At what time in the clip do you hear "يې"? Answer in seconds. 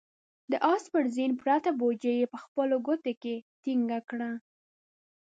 2.21-2.27